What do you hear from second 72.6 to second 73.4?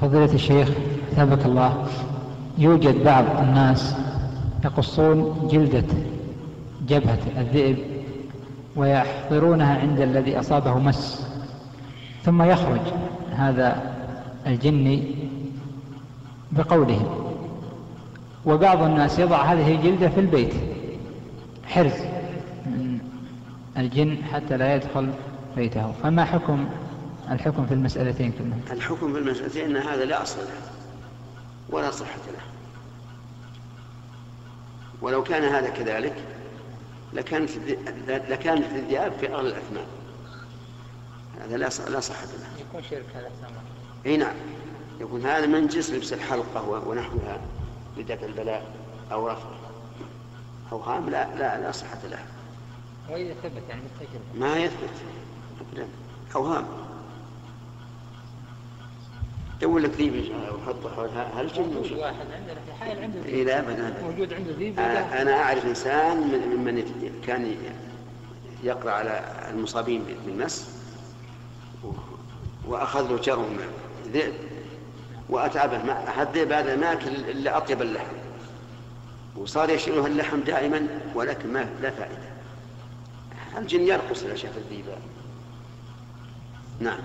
وأخذ له